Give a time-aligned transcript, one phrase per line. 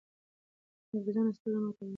[0.93, 1.89] انګرېزانو ستره ماته وخوړه.